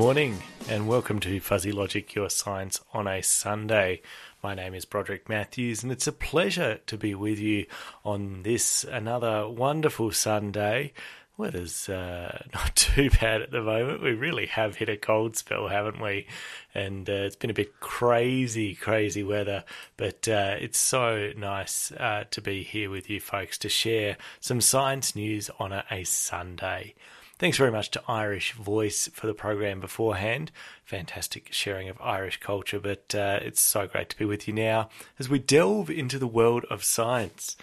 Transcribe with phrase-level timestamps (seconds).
[0.00, 4.00] morning, and welcome to Fuzzy Logic, your science on a Sunday.
[4.42, 7.66] My name is Broderick Matthews, and it's a pleasure to be with you
[8.02, 10.94] on this another wonderful Sunday.
[11.36, 14.02] Weather's uh, not too bad at the moment.
[14.02, 16.26] We really have hit a cold spell, haven't we?
[16.74, 19.64] And uh, it's been a bit crazy, crazy weather,
[19.98, 24.62] but uh, it's so nice uh, to be here with you folks to share some
[24.62, 26.94] science news on a, a Sunday.
[27.40, 30.52] Thanks very much to Irish Voice for the program beforehand.
[30.84, 34.90] Fantastic sharing of Irish culture, but uh, it's so great to be with you now
[35.18, 37.56] as we delve into the world of science.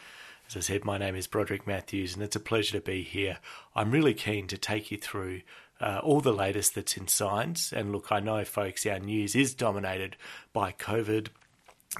[0.47, 3.37] As I said, my name is Broderick Matthews, and it's a pleasure to be here.
[3.75, 5.41] I'm really keen to take you through
[5.79, 7.71] uh, all the latest that's in science.
[7.71, 10.15] And look, I know, folks, our news is dominated
[10.53, 11.27] by COVID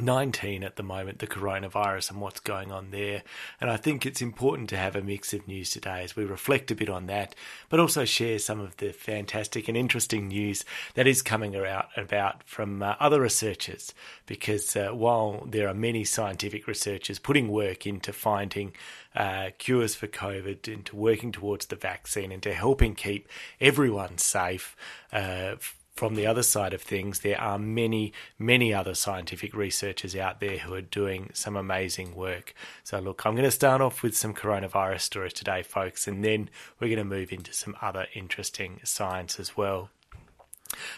[0.02, 3.24] 19 at the moment, the coronavirus and what's going on there.
[3.60, 6.72] And I think it's important to have a mix of news today as we reflect
[6.72, 7.36] a bit on that,
[7.70, 12.44] but also share some of the fantastic and interesting news that is coming out about
[12.44, 13.94] from uh, other researchers.
[14.26, 18.74] Because uh, while there are many scientific researchers putting work into finding
[19.16, 23.28] uh, cures for COVID, into working towards the vaccine, into helping keep
[23.60, 24.76] everyone safe
[25.12, 25.56] uh,
[25.98, 30.60] from the other side of things, there are many, many other scientific researchers out there
[30.60, 32.54] who are doing some amazing work.
[32.84, 36.50] So, look, I'm going to start off with some coronavirus stories today, folks, and then
[36.80, 39.90] we're going to move into some other interesting science as well.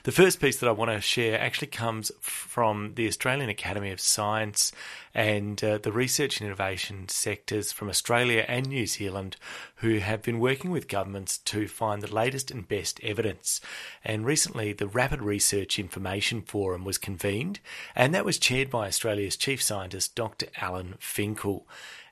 [0.04, 4.00] The first piece that I want to share actually comes from the Australian Academy of
[4.00, 4.72] Science
[5.14, 9.38] and uh, the research and innovation sectors from Australia and New Zealand
[9.78, 13.62] who have been working with governments to find the latest and best evidence.
[14.04, 17.60] And recently, the Rapid Research Information Forum was convened,
[17.96, 20.48] and that was chaired by Australia's Chief Scientist, Dr.
[20.58, 21.68] Alan Finkel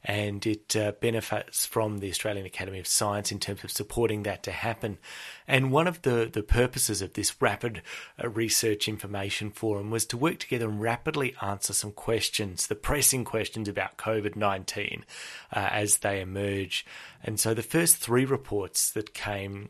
[0.07, 4.41] and it uh, benefits from the Australian Academy of Science in terms of supporting that
[4.43, 4.97] to happen.
[5.45, 7.81] And one of the, the purposes of this rapid
[8.23, 13.25] uh, research information forum was to work together and rapidly answer some questions, the pressing
[13.25, 15.03] questions about COVID 19
[15.51, 16.85] uh, as they emerge.
[17.21, 19.69] And so the first three reports that came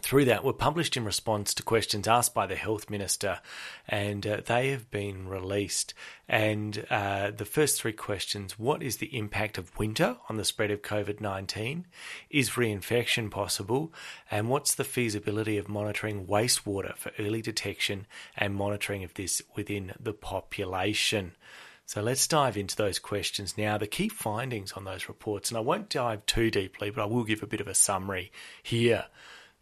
[0.00, 3.40] through that were published in response to questions asked by the health minister,
[3.88, 5.94] and uh, they have been released.
[6.28, 10.70] And uh, the first three questions what is the impact of winter on the spread
[10.70, 11.86] of COVID 19?
[12.30, 13.92] Is reinfection possible?
[14.30, 18.06] And what's the feasibility of monitoring wastewater for early detection
[18.36, 21.32] and monitoring of this within the population?
[21.86, 23.76] So let's dive into those questions now.
[23.76, 27.24] The key findings on those reports, and I won't dive too deeply, but I will
[27.24, 29.04] give a bit of a summary here.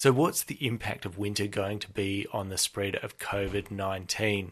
[0.03, 4.51] So, what's the impact of winter going to be on the spread of COVID 19?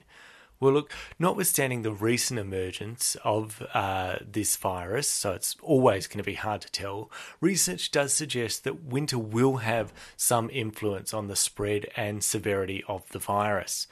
[0.60, 6.22] Well, look, notwithstanding the recent emergence of uh, this virus, so it's always going to
[6.22, 7.10] be hard to tell,
[7.40, 13.08] research does suggest that winter will have some influence on the spread and severity of
[13.08, 13.88] the virus.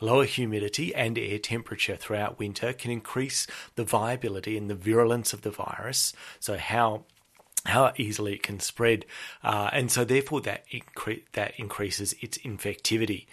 [0.00, 3.46] Lower humidity and air temperature throughout winter can increase
[3.76, 7.04] the viability and the virulence of the virus, so how
[7.68, 9.04] how easily it can spread,
[9.42, 13.26] uh, and so therefore that incre- that increases its infectivity.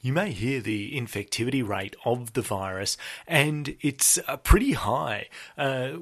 [0.00, 2.96] You may hear the infectivity rate of the virus,
[3.26, 5.28] and it's uh, pretty high.
[5.56, 5.98] Uh,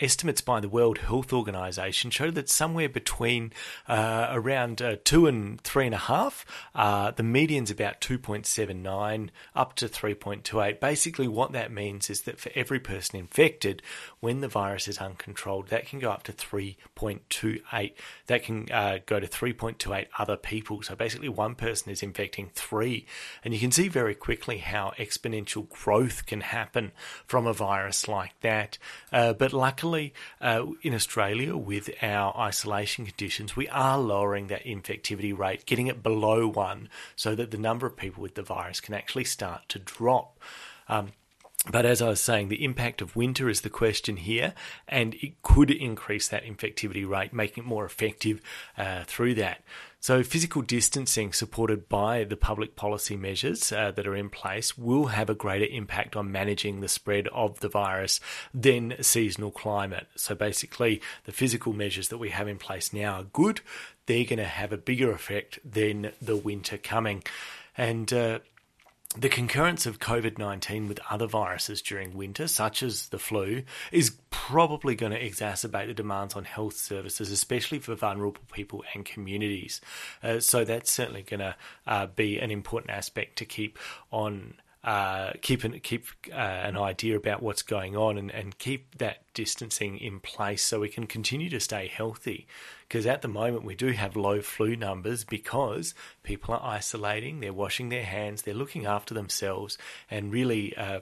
[0.00, 3.52] estimates by the World Health Organization show that somewhere between
[3.86, 6.44] uh, around uh, two and three and a half,
[6.74, 10.80] uh, the median's about 2.79 up to 3.28.
[10.80, 13.82] Basically, what that means is that for every person infected,
[14.20, 17.92] when the virus is uncontrolled, that can go up to 3.28.
[18.26, 20.82] That can uh, go to 3.28 other people.
[20.82, 23.06] So basically, one person is infecting three.
[23.44, 26.92] And you can see very quickly how exponential growth can happen
[27.26, 28.78] from a virus like that.
[29.12, 29.83] Uh, but luckily,
[30.40, 36.02] uh, in Australia, with our isolation conditions, we are lowering that infectivity rate, getting it
[36.02, 39.78] below one, so that the number of people with the virus can actually start to
[39.78, 40.38] drop.
[40.88, 41.12] Um,
[41.70, 44.52] but as I was saying, the impact of winter is the question here,
[44.86, 48.42] and it could increase that infectivity rate, making it more effective
[48.76, 49.62] uh, through that.
[50.04, 55.06] So, physical distancing supported by the public policy measures uh, that are in place will
[55.06, 58.20] have a greater impact on managing the spread of the virus
[58.52, 60.06] than seasonal climate.
[60.14, 63.62] So, basically, the physical measures that we have in place now are good.
[64.04, 67.22] They're going to have a bigger effect than the winter coming.
[67.74, 68.40] And uh,
[69.16, 73.62] the concurrence of COVID 19 with other viruses during winter, such as the flu,
[73.92, 79.04] is probably going to exacerbate the demands on health services, especially for vulnerable people and
[79.04, 79.80] communities.
[80.22, 81.54] Uh, so, that's certainly going to
[81.86, 83.78] uh, be an important aspect to keep
[84.10, 88.98] on uh, keep an, keep uh, an idea about what's going on and, and keep
[88.98, 92.46] that distancing in place so we can continue to stay healthy.
[92.94, 97.52] Because at the moment we do have low flu numbers because people are isolating, they're
[97.52, 99.76] washing their hands, they're looking after themselves,
[100.08, 101.00] and really uh,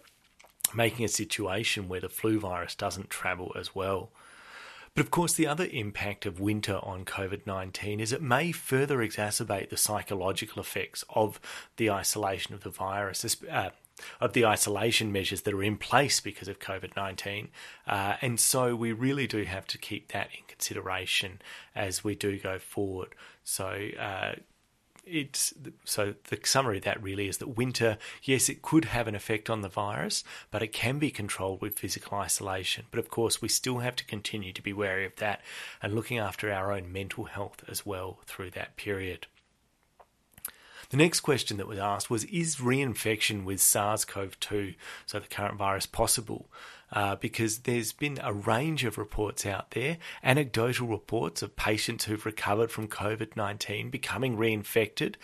[0.75, 4.09] making a situation where the flu virus doesn't travel as well.
[4.94, 9.00] But of course, the other impact of winter on COVID 19 is it may further
[9.00, 11.41] exacerbate the psychological effects of
[11.77, 13.37] the isolation of the virus.
[13.50, 13.69] Uh,
[14.21, 17.49] of the isolation measures that are in place because of COVID 19.
[17.87, 21.41] Uh, and so we really do have to keep that in consideration
[21.75, 23.15] as we do go forward.
[23.44, 24.35] So, uh,
[25.05, 25.53] it's
[25.85, 29.50] so the summary of that really is that winter, yes, it could have an effect
[29.50, 32.85] on the virus, but it can be controlled with physical isolation.
[32.91, 35.41] But of course, we still have to continue to be wary of that
[35.83, 39.27] and looking after our own mental health as well through that period.
[40.93, 44.75] The next question that was asked was Is reinfection with SARS CoV 2,
[45.06, 46.50] so the current virus, possible?
[46.93, 52.27] Uh, because there's been a range of reports out there, anecdotal reports of patients who've
[52.27, 55.15] recovered from COVID 19 becoming reinfected,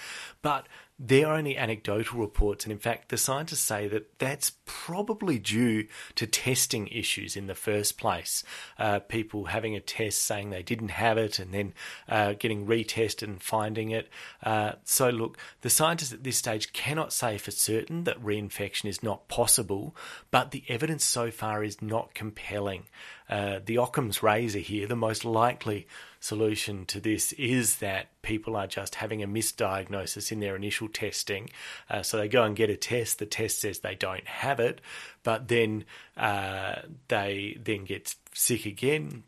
[0.41, 0.67] but
[0.99, 2.65] they're only anecdotal reports.
[2.65, 5.87] And in fact, the scientists say that that's probably due
[6.17, 8.43] to testing issues in the first place.
[8.79, 11.75] Uh, people having a test saying they didn't have it and then
[12.09, 14.09] uh, getting retested and finding it.
[14.43, 19.03] Uh, so, look, the scientists at this stage cannot say for certain that reinfection is
[19.03, 19.95] not possible,
[20.31, 22.85] but the evidence so far is not compelling.
[23.29, 25.87] Uh, the Occam's razor here, the most likely
[26.21, 31.51] solution to this is that people are just having a misdiagnosis in their initial testing.
[31.91, 33.19] Uh, so they go and get a test.
[33.19, 34.81] The test says they don't have it,
[35.23, 35.85] but then
[36.17, 36.77] uh,
[37.09, 39.25] they then get sick again.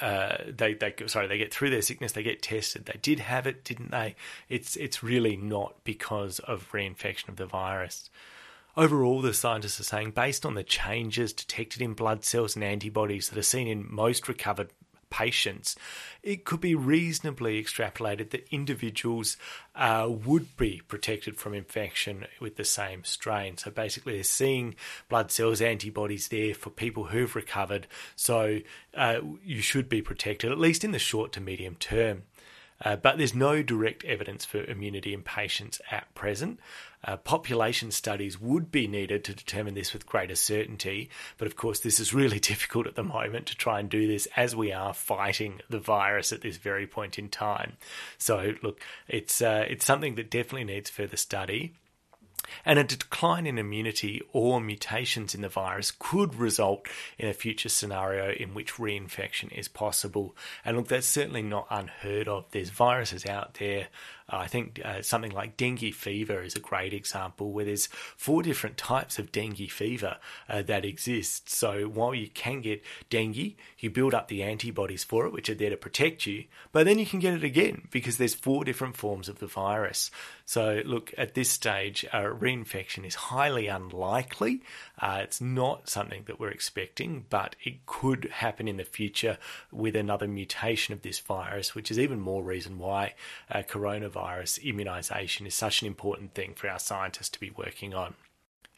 [0.00, 2.12] Uh, they they sorry they get through their sickness.
[2.12, 2.86] They get tested.
[2.86, 4.14] They did have it, didn't they?
[4.48, 8.08] It's it's really not because of reinfection of the virus.
[8.76, 13.28] Overall, the scientists are saying, based on the changes detected in blood cells and antibodies
[13.28, 14.70] that are seen in most recovered
[15.10, 15.76] patients,
[16.22, 19.36] it could be reasonably extrapolated that individuals
[19.74, 23.58] uh, would be protected from infection with the same strain.
[23.58, 24.74] So basically, they're seeing
[25.10, 27.86] blood cells, antibodies there for people who've recovered.
[28.16, 28.60] So
[28.96, 32.22] uh, you should be protected, at least in the short to medium term.
[32.84, 36.58] Uh, but there's no direct evidence for immunity in patients at present.
[37.04, 41.80] Uh, population studies would be needed to determine this with greater certainty, but of course,
[41.80, 44.94] this is really difficult at the moment to try and do this as we are
[44.94, 47.74] fighting the virus at this very point in time.
[48.18, 51.74] So, look, it's uh, it's something that definitely needs further study.
[52.64, 56.86] And a decline in immunity or mutations in the virus could result
[57.18, 60.36] in a future scenario in which reinfection is possible.
[60.64, 62.46] And look, that's certainly not unheard of.
[62.50, 63.88] There's viruses out there
[64.32, 68.78] I think uh, something like dengue fever is a great example where there's four different
[68.78, 70.16] types of dengue fever
[70.48, 71.50] uh, that exist.
[71.50, 75.54] So while you can get dengue, you build up the antibodies for it, which are
[75.54, 78.96] there to protect you, but then you can get it again because there's four different
[78.96, 80.10] forms of the virus.
[80.46, 84.62] So look, at this stage, uh, reinfection is highly unlikely.
[84.98, 89.38] Uh, it's not something that we're expecting, but it could happen in the future
[89.70, 93.14] with another mutation of this virus, which is even more reason why
[93.50, 97.92] uh, coronavirus virus immunisation is such an important thing for our scientists to be working
[97.92, 98.14] on.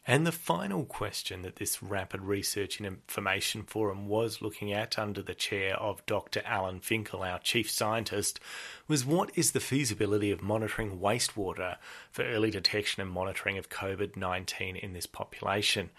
[0.07, 5.21] And the final question that this Rapid Research and Information Forum was looking at under
[5.21, 6.41] the chair of Dr.
[6.45, 8.39] Alan Finkel, our chief scientist,
[8.87, 11.77] was what is the feasibility of monitoring wastewater
[12.11, 15.91] for early detection and monitoring of COVID 19 in this population?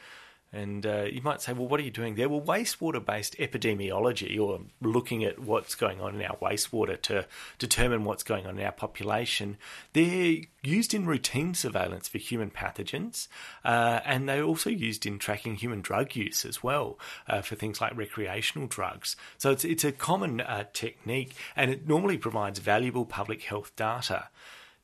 [0.53, 2.29] And uh, you might say, well, what are you doing there?
[2.29, 7.27] Well, wastewater based epidemiology, or looking at what's going on in our wastewater to
[7.59, 9.59] determine what's going on in our population,
[9.93, 13.29] they're used in routine surveillance for human pathogens,
[13.65, 16.99] uh, and they're also used in tracking human drug use as well
[17.29, 19.17] uh, for things like recreational drugs.
[19.39, 24.29] So it's, it's a common uh, technique, and it normally provides valuable public health data.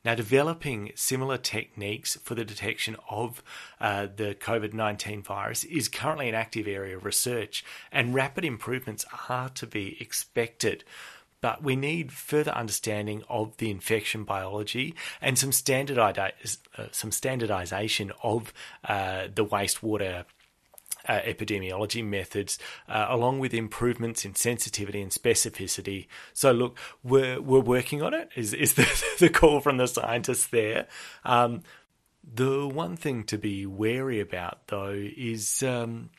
[0.05, 3.41] Now, developing similar techniques for the detection of
[3.79, 9.05] uh, the COVID 19 virus is currently an active area of research, and rapid improvements
[9.29, 10.83] are to be expected.
[11.39, 18.53] But we need further understanding of the infection biology and some, uh, standardization of
[18.85, 20.25] uh, the wastewater
[21.07, 22.57] uh, epidemiology methods,
[22.87, 26.07] uh, along with improvements in sensitivity and specificity.
[26.33, 28.29] So, look, we're we're working on it.
[28.35, 28.87] Is is the,
[29.19, 30.87] the call from the scientists there?
[31.23, 31.61] Um,
[32.23, 36.09] the one thing to be wary about, though, is um,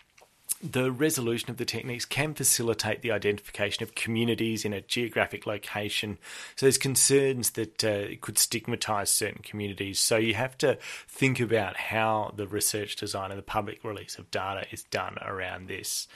[0.64, 6.16] the resolution of the techniques can facilitate the identification of communities in a geographic location.
[6.56, 10.00] So there's concerns that uh, it could stigmatise certain communities.
[10.00, 14.30] So you have to think about how the research design and the public release of
[14.30, 16.08] data is done around this.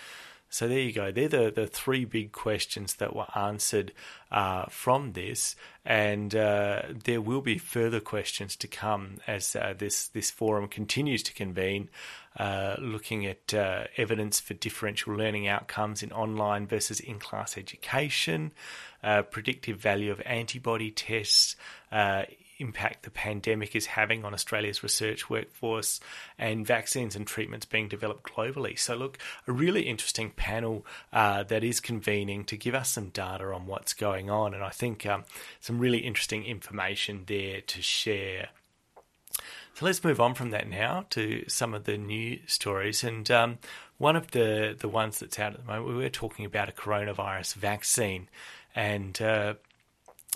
[0.50, 1.12] So there you go.
[1.12, 3.92] They're the, the three big questions that were answered
[4.32, 10.08] uh, from this, and uh, there will be further questions to come as uh, this
[10.08, 11.90] this forum continues to convene,
[12.38, 18.52] uh, looking at uh, evidence for differential learning outcomes in online versus in class education,
[19.02, 21.56] uh, predictive value of antibody tests
[22.58, 26.00] impact the pandemic is having on Australia's research workforce
[26.38, 28.78] and vaccines and treatments being developed globally.
[28.78, 33.52] So, look, a really interesting panel uh, that is convening to give us some data
[33.52, 35.24] on what's going on, and I think um,
[35.60, 38.48] some really interesting information there to share.
[39.78, 43.04] So let's move on from that now to some of the new stories.
[43.04, 43.58] And um,
[43.96, 46.72] one of the, the ones that's out at the moment, we were talking about a
[46.72, 48.28] coronavirus vaccine.
[48.74, 49.54] And uh,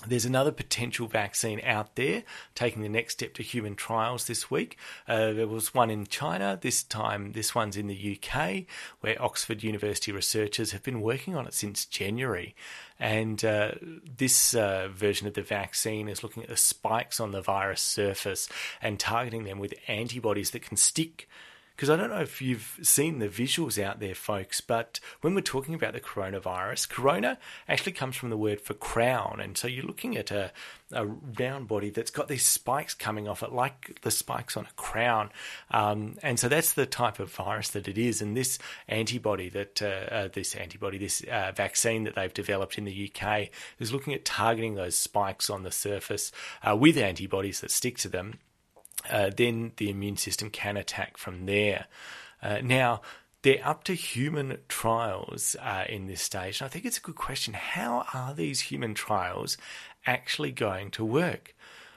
[0.07, 2.23] there's another potential vaccine out there
[2.55, 4.77] taking the next step to human trials this week.
[5.07, 6.57] Uh, there was one in China.
[6.61, 8.63] This time, this one's in the UK,
[9.01, 12.55] where Oxford University researchers have been working on it since January.
[12.99, 13.71] And uh,
[14.17, 18.47] this uh, version of the vaccine is looking at the spikes on the virus surface
[18.81, 21.27] and targeting them with antibodies that can stick
[21.75, 25.41] because I don't know if you've seen the visuals out there, folks, but when we're
[25.41, 29.39] talking about the coronavirus, corona actually comes from the word for crown.
[29.41, 30.51] And so you're looking at a,
[30.91, 34.73] a round body that's got these spikes coming off it, like the spikes on a
[34.75, 35.31] crown.
[35.71, 38.21] Um, and so that's the type of virus that it is.
[38.21, 42.85] And this antibody that, uh, uh, this antibody, this uh, vaccine that they've developed in
[42.85, 43.49] the UK
[43.79, 48.09] is looking at targeting those spikes on the surface uh, with antibodies that stick to
[48.09, 48.37] them
[49.09, 51.85] uh, then the immune system can attack from there.
[52.41, 53.01] Uh, now,
[53.43, 56.61] they're up to human trials uh, in this stage.
[56.61, 57.53] And I think it's a good question.
[57.53, 59.57] How are these human trials
[60.05, 61.53] actually going to work?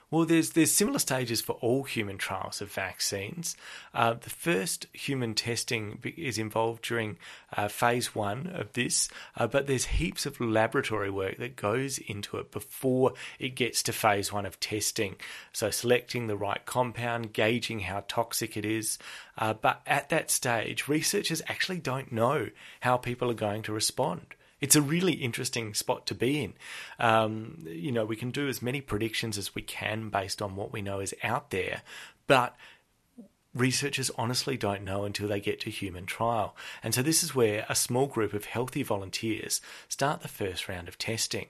[0.09, 3.57] Well, there's there's similar stages for all human trials of vaccines.
[3.93, 7.19] Uh, the first human testing is involved during
[7.57, 12.37] uh, phase one of this, uh, but there's heaps of laboratory work that goes into
[12.37, 15.17] it before it gets to phase one of testing.
[15.53, 18.99] So selecting the right compound, gauging how toxic it is.
[19.37, 24.36] Uh, but at that stage, researchers actually don't know how people are going to respond
[24.61, 26.55] it's a really interesting spot to be in.
[26.99, 30.73] Um, you know, we can do as many predictions as we can based on what
[30.73, 31.83] we know is out there,
[32.27, 32.57] but
[33.55, 36.57] researchers honestly don't know until they get to human trial.
[36.83, 40.89] And so this is where a small group of healthy volunteers start the first round
[40.89, 41.47] of testing.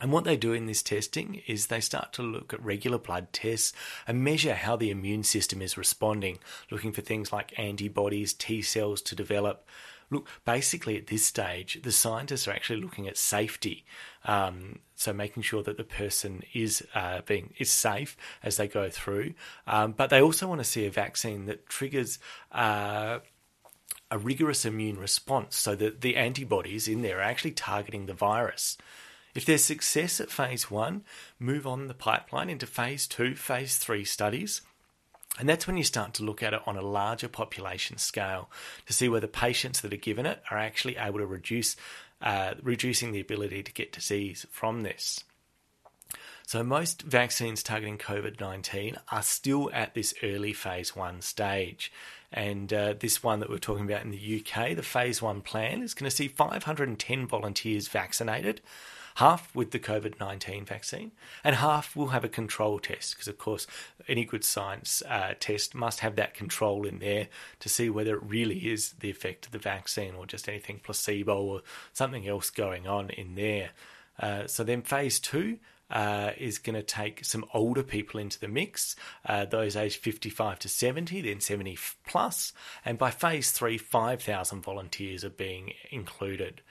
[0.00, 3.32] And what they do in this testing is they start to look at regular blood
[3.32, 3.72] tests
[4.08, 6.38] and measure how the immune system is responding,
[6.70, 9.64] looking for things like antibodies, T cells to develop,
[10.10, 13.84] Look, basically at this stage, the scientists are actually looking at safety.
[14.24, 18.88] Um, so making sure that the person is uh, being is safe as they go
[18.88, 19.34] through,
[19.66, 22.18] um, but they also want to see a vaccine that triggers.
[22.52, 23.20] Uh,
[24.10, 28.76] a rigorous immune response so that the antibodies in there are actually targeting the virus.
[29.34, 31.02] If there's success at phase one,
[31.40, 34.60] move on the pipeline into phase two, phase three studies
[35.38, 38.50] and that's when you start to look at it on a larger population scale
[38.86, 41.76] to see whether patients that are given it are actually able to reduce
[42.22, 45.24] uh, reducing the ability to get disease from this.
[46.46, 51.90] So most vaccines targeting COVID nineteen are still at this early phase one stage,
[52.32, 55.82] and uh, this one that we're talking about in the UK, the phase one plan,
[55.82, 58.60] is going to see 510 volunteers vaccinated
[59.14, 63.38] half with the COVID 19 vaccine, and half will have a control test, because of
[63.38, 63.66] course,
[64.08, 67.28] any good science uh, test must have that control in there
[67.60, 71.40] to see whether it really is the effect of the vaccine or just anything placebo
[71.42, 73.70] or something else going on in there.
[74.18, 75.58] Uh, so then, phase two.
[75.90, 80.58] Uh, is going to take some older people into the mix, uh, those aged 55
[80.58, 82.54] to 70, then 70 plus,
[82.86, 86.62] and by phase three, 5,000 volunteers are being included.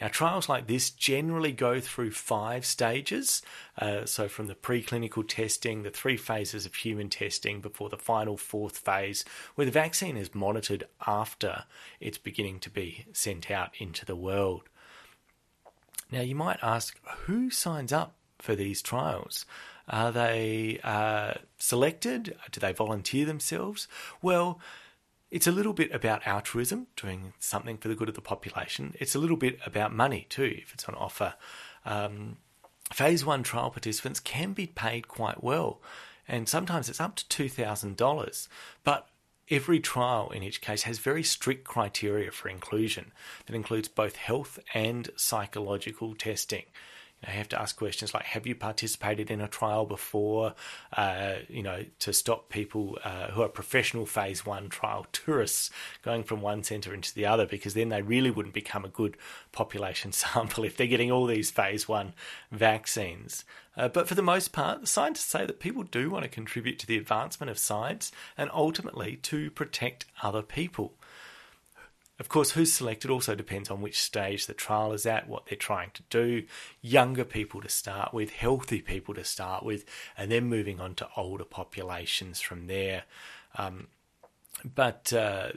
[0.00, 3.40] Now, trials like this generally go through five stages.
[3.78, 8.36] Uh, so, from the preclinical testing, the three phases of human testing before the final
[8.36, 9.24] fourth phase,
[9.54, 11.64] where the vaccine is monitored after
[11.98, 14.62] it's beginning to be sent out into the world.
[16.10, 19.46] Now, you might ask who signs up for these trials?
[19.88, 22.36] Are they uh, selected?
[22.50, 23.88] Do they volunteer themselves?
[24.20, 24.60] Well,
[25.30, 28.94] it's a little bit about altruism, doing something for the good of the population.
[28.98, 31.34] It's a little bit about money too, if it's on offer.
[31.84, 32.36] Um,
[32.92, 35.80] phase one trial participants can be paid quite well,
[36.28, 38.48] and sometimes it's up to $2,000.
[38.84, 39.08] But
[39.50, 43.12] every trial in each case has very strict criteria for inclusion
[43.46, 46.64] that includes both health and psychological testing.
[47.26, 50.54] You have to ask questions like Have you participated in a trial before?
[50.96, 55.70] Uh, you know, to stop people uh, who are professional phase one trial tourists
[56.02, 59.16] going from one centre into the other, because then they really wouldn't become a good
[59.52, 62.14] population sample if they're getting all these phase one
[62.50, 63.44] vaccines.
[63.76, 66.78] Uh, but for the most part, the scientists say that people do want to contribute
[66.78, 70.94] to the advancement of science and ultimately to protect other people.
[72.18, 75.56] Of course, who's selected also depends on which stage the trial is at, what they're
[75.56, 76.44] trying to do.
[76.80, 79.84] Younger people to start with, healthy people to start with,
[80.16, 83.04] and then moving on to older populations from there.
[83.56, 83.88] Um,
[84.74, 85.50] but uh,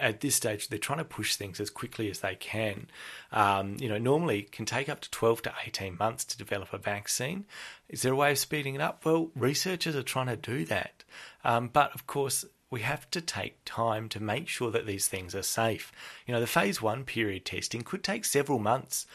[0.00, 2.88] at this stage, they're trying to push things as quickly as they can.
[3.30, 6.72] Um, you know, normally it can take up to 12 to 18 months to develop
[6.72, 7.44] a vaccine.
[7.88, 9.04] Is there a way of speeding it up?
[9.04, 11.04] Well, researchers are trying to do that.
[11.44, 15.34] Um, but of course, we have to take time to make sure that these things
[15.34, 15.92] are safe.
[16.26, 19.06] You know, the phase one period testing could take several months.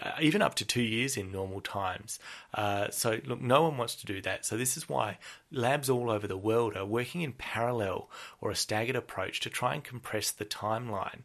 [0.00, 2.18] Uh, even up to two years in normal times.
[2.54, 4.46] Uh, so, look, no one wants to do that.
[4.46, 5.18] So, this is why
[5.52, 8.08] labs all over the world are working in parallel
[8.40, 11.20] or a staggered approach to try and compress the timeline.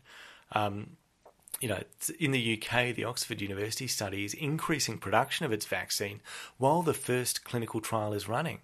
[0.52, 0.98] Um,
[1.62, 1.82] you know,
[2.20, 6.20] in the UK, the Oxford University study is increasing production of its vaccine
[6.58, 8.60] while the first clinical trial is running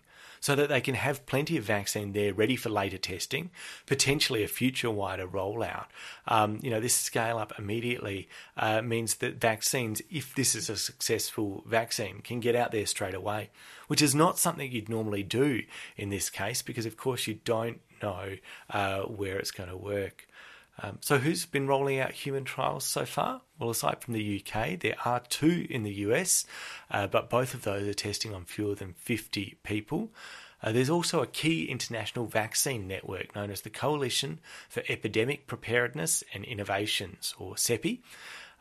[0.46, 3.50] so that they can have plenty of vaccine there ready for later testing,
[3.88, 5.86] potentially a future wider rollout.
[6.28, 10.78] Um, you know, this scale up immediately uh, means that vaccines, if this is a
[10.78, 13.50] successful vaccine, can get out there straight away,
[13.88, 15.64] which is not something you'd normally do
[15.98, 18.36] in this case because, of course, you don't know
[18.70, 20.28] uh, where it's going to work.
[20.80, 23.42] Um, so, who's been rolling out human trials so far?
[23.57, 26.45] Well, aside from the UK, there are two in the US,
[26.91, 30.12] uh, but both of those are testing on fewer than 50 people.
[30.62, 36.24] Uh, there's also a key international vaccine network known as the Coalition for Epidemic Preparedness
[36.33, 38.00] and Innovations, or CEPI.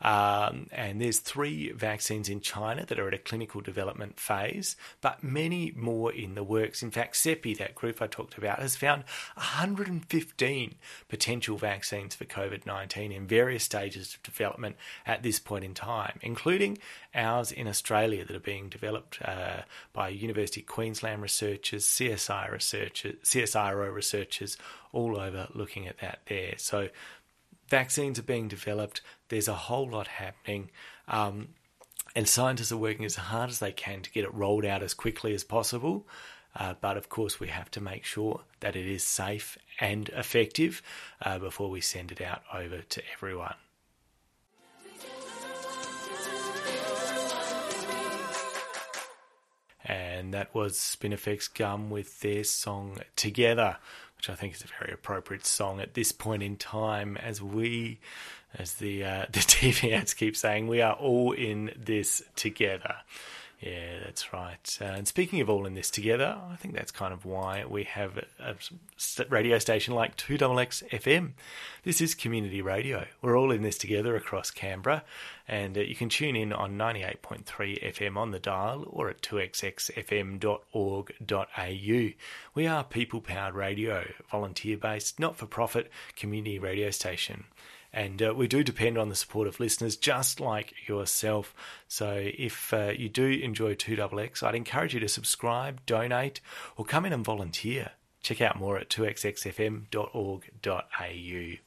[0.02, 5.22] Um, and there's three vaccines in China that are at a clinical development phase, but
[5.22, 6.82] many more in the works.
[6.82, 9.04] In fact, CEPI, that group I talked about, has found
[9.34, 10.74] 115
[11.08, 14.76] potential vaccines for COVID 19 in various stages of development
[15.06, 16.78] at this point in time, including
[17.14, 23.16] ours in Australia that are being developed uh, by University of Queensland researchers, CSI researchers,
[23.22, 24.56] CSIRO researchers,
[24.92, 26.54] all over looking at that there.
[26.56, 26.88] So
[27.68, 29.00] vaccines are being developed.
[29.34, 30.70] There's a whole lot happening.
[31.08, 31.48] Um,
[32.14, 34.94] and scientists are working as hard as they can to get it rolled out as
[34.94, 36.06] quickly as possible.
[36.54, 40.82] Uh, but of course, we have to make sure that it is safe and effective
[41.20, 43.56] uh, before we send it out over to everyone.
[49.84, 53.78] And that was Spinifex Gum with their song Together
[54.24, 58.00] which I think is a very appropriate song at this point in time as we,
[58.54, 62.96] as the uh, the TV ads keep saying, we are all in this together.
[63.64, 64.78] Yeah, that's right.
[64.78, 67.84] Uh, and speaking of all in this together, I think that's kind of why we
[67.84, 68.56] have a,
[69.30, 71.30] radio station like 2XX FM.
[71.82, 73.06] This is community radio.
[73.22, 75.02] We're all in this together across Canberra,
[75.48, 82.08] and uh, you can tune in on 98.3 FM on the dial or at 2xxfm.org.au.
[82.54, 87.44] We are people powered radio, volunteer based, not for profit community radio station.
[87.94, 91.54] And uh, we do depend on the support of listeners just like yourself.
[91.86, 96.40] So if uh, you do enjoy 2XX, I'd encourage you to subscribe, donate,
[96.76, 97.92] or come in and volunteer.
[98.20, 101.58] Check out more at 2xxfm.org.au.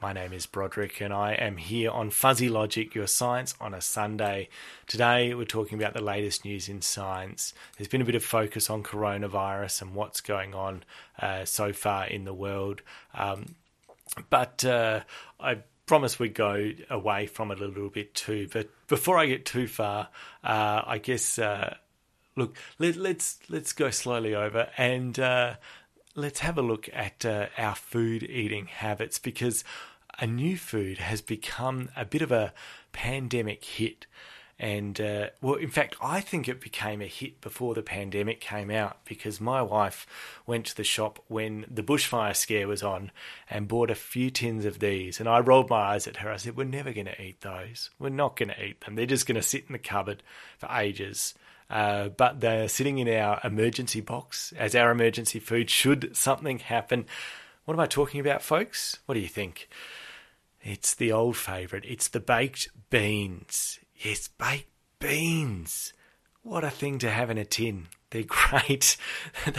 [0.00, 3.80] My name is Broderick, and I am here on Fuzzy Logic, your science on a
[3.80, 4.48] Sunday.
[4.86, 7.54] Today, we're talking about the latest news in science.
[7.76, 10.84] There's been a bit of focus on coronavirus and what's going on
[11.18, 12.82] uh, so far in the world.
[13.12, 13.56] Um,
[14.30, 15.00] but uh,
[15.40, 18.48] I promise we go away from it a little bit too.
[18.52, 20.08] But before I get too far,
[20.44, 21.76] uh, I guess uh,
[22.36, 25.54] look let, us let's, let's go slowly over and uh,
[26.14, 29.64] let's have a look at uh, our food eating habits because
[30.18, 32.52] a new food has become a bit of a
[32.92, 34.06] pandemic hit.
[34.60, 38.72] And uh, well, in fact, I think it became a hit before the pandemic came
[38.72, 40.04] out because my wife
[40.46, 43.12] went to the shop when the bushfire scare was on
[43.48, 45.20] and bought a few tins of these.
[45.20, 46.30] And I rolled my eyes at her.
[46.30, 47.90] I said, We're never going to eat those.
[48.00, 48.96] We're not going to eat them.
[48.96, 50.24] They're just going to sit in the cupboard
[50.58, 51.34] for ages.
[51.70, 57.04] Uh, but they're sitting in our emergency box as our emergency food should something happen.
[57.64, 58.98] What am I talking about, folks?
[59.06, 59.68] What do you think?
[60.62, 61.84] It's the old favourite.
[61.86, 63.78] It's the baked beans.
[64.00, 65.92] Yes, baked beans.
[66.42, 67.88] What a thing to have in a tin.
[68.10, 68.96] They're great.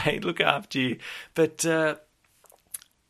[0.06, 0.98] they look after you.
[1.34, 1.96] But uh,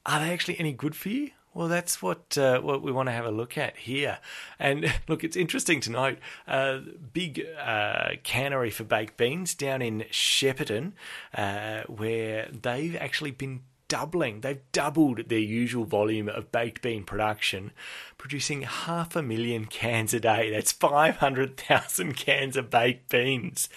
[0.06, 1.32] are they actually any good for you?
[1.54, 4.20] Well, that's what uh, what we want to have a look at here.
[4.58, 6.80] And look, it's interesting to note uh,
[7.14, 10.94] big uh, cannery for baked beans down in Shepparton,
[11.36, 14.40] uh, where they've actually been doubling.
[14.40, 17.72] They've doubled their usual volume of baked bean production,
[18.18, 20.50] producing half a million cans a day.
[20.50, 23.68] That's 500,000 cans of baked beans.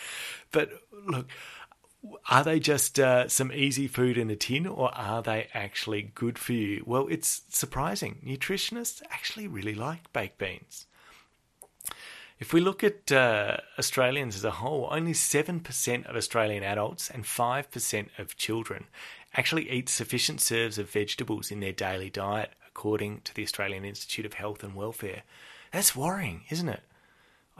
[0.52, 1.26] But look,
[2.30, 6.38] are they just uh, some easy food in a tin or are they actually good
[6.38, 6.84] for you?
[6.86, 8.20] Well, it's surprising.
[8.24, 10.86] Nutritionists actually really like baked beans.
[12.40, 17.22] If we look at uh, Australians as a whole, only 7% of Australian adults and
[17.22, 18.86] 5% of children
[19.34, 24.26] actually eat sufficient serves of vegetables in their daily diet, according to the Australian Institute
[24.26, 25.22] of Health and Welfare.
[25.72, 26.82] That's worrying, isn't it?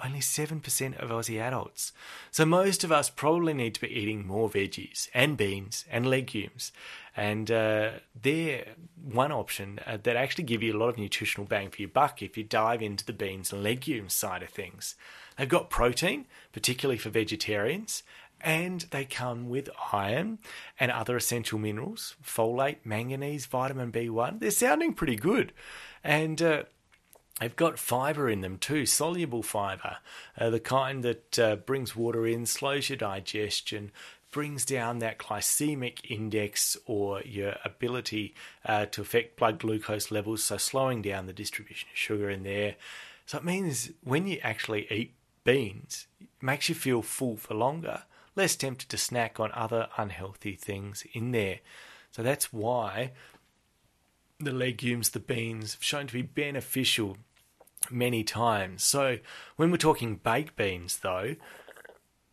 [0.03, 1.93] only 7% of Aussie adults.
[2.31, 6.73] So most of us probably need to be eating more veggies and beans and legumes.
[7.17, 8.65] And uh, they're
[9.03, 12.23] one option uh, that actually give you a lot of nutritional bang for your buck
[12.23, 14.95] if you dive into the beans and legumes side of things.
[15.37, 18.03] They've got protein, particularly for vegetarians,
[18.42, 20.38] and they come with iron
[20.78, 24.40] and other essential minerals, folate, manganese, vitamin B1.
[24.40, 25.52] They're sounding pretty good.
[26.02, 26.62] And uh,
[27.40, 29.96] They've got fibre in them too, soluble fibre,
[30.38, 33.90] uh, the kind that uh, brings water in, slows your digestion,
[34.31, 40.57] brings down that glycemic index or your ability uh, to affect blood glucose levels, so
[40.57, 42.76] slowing down the distribution of sugar in there.
[43.26, 48.05] So it means when you actually eat beans, it makes you feel full for longer,
[48.35, 51.61] less tempted to snack on other unhealthy things in there.
[52.11, 53.12] So that's why
[54.38, 57.16] the legumes, the beans, have shown to be beneficial
[57.90, 58.83] many times.
[58.83, 59.18] So
[59.57, 61.37] when we're talking baked beans, though,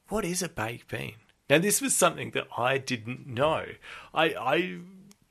[0.10, 1.16] what is a baked bean?
[1.50, 3.66] Now, this was something that I didn't know.
[4.14, 4.78] I, I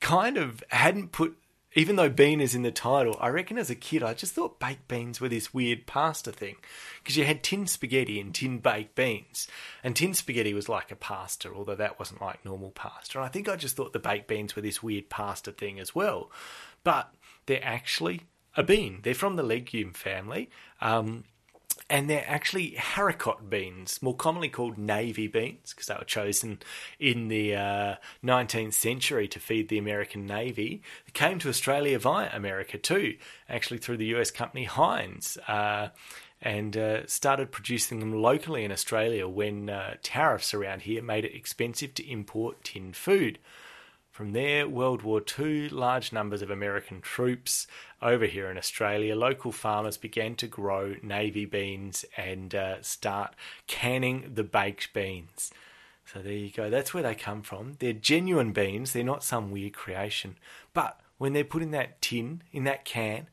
[0.00, 1.36] kind of hadn't put,
[1.74, 4.58] even though bean is in the title, I reckon as a kid I just thought
[4.58, 6.56] baked beans were this weird pasta thing.
[7.02, 9.48] Because you had tin spaghetti and tin baked beans.
[9.84, 13.18] And tin spaghetti was like a pasta, although that wasn't like normal pasta.
[13.18, 15.94] And I think I just thought the baked beans were this weird pasta thing as
[15.94, 16.30] well.
[16.84, 17.12] But
[17.46, 18.22] they're actually
[18.56, 19.00] a bean.
[19.02, 20.50] They're from the legume family.
[20.80, 21.24] Um,
[21.90, 26.58] and they're actually haricot beans, more commonly called navy beans, because they were chosen
[26.98, 30.82] in the uh, 19th century to feed the American Navy.
[31.06, 33.16] They came to Australia via America too,
[33.48, 35.88] actually through the US company Heinz, uh,
[36.42, 41.34] and uh, started producing them locally in Australia when uh, tariffs around here made it
[41.34, 43.38] expensive to import tinned food.
[44.18, 47.68] From there, World War II, large numbers of American troops
[48.02, 53.36] over here in Australia, local farmers began to grow navy beans and uh, start
[53.68, 55.52] canning the baked beans.
[56.04, 56.68] So there you go.
[56.68, 57.76] That's where they come from.
[57.78, 58.92] They're genuine beans.
[58.92, 60.34] They're not some weird creation.
[60.74, 63.28] But when they're put in that tin, in that can,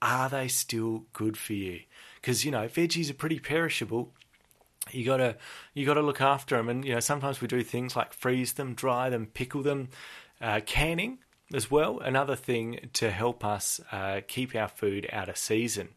[0.00, 1.80] are they still good for you?
[2.14, 4.14] Because you know veggies are pretty perishable.
[4.90, 5.36] You gotta
[5.74, 8.72] you gotta look after them, and you know sometimes we do things like freeze them,
[8.72, 9.90] dry them, pickle them.
[10.40, 11.18] Uh, canning
[11.52, 15.88] as well, another thing to help us uh, keep our food out of season.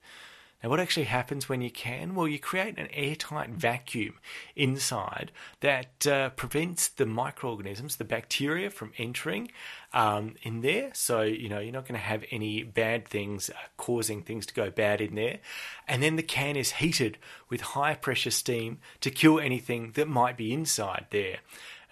[0.63, 2.15] Now, what actually happens when you can?
[2.15, 4.13] Well, you create an airtight vacuum
[4.55, 9.51] inside that uh, prevents the microorganisms, the bacteria, from entering
[9.91, 10.91] um, in there.
[10.93, 14.53] So, you know, you're not going to have any bad things uh, causing things to
[14.53, 15.39] go bad in there.
[15.85, 17.17] And then the can is heated
[17.49, 21.39] with high pressure steam to kill anything that might be inside there.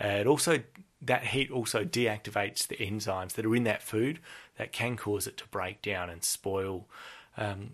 [0.02, 0.64] Uh, it also
[1.02, 4.20] that heat also deactivates the enzymes that are in that food
[4.58, 6.88] that can cause it to break down and spoil.
[7.38, 7.72] Um,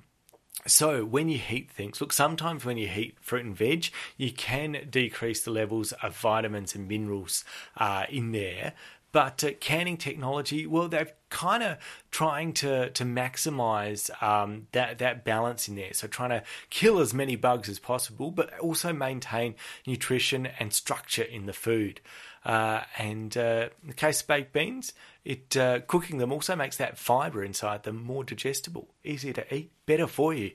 [0.65, 4.87] so when you heat things, look, sometimes when you heat fruit and veg, you can
[4.89, 7.43] decrease the levels of vitamins and minerals
[7.77, 8.73] uh, in there.
[9.11, 11.77] But uh, canning technology, well, they're kind of
[12.11, 15.93] trying to to maximize um, that that balance in there.
[15.93, 21.23] So trying to kill as many bugs as possible, but also maintain nutrition and structure
[21.23, 22.01] in the food.
[22.47, 24.93] Uh, and uh, the case of baked beans,
[25.25, 29.69] it uh, cooking them also makes that fibre inside them more digestible, easier to eat,
[29.85, 30.51] better for you.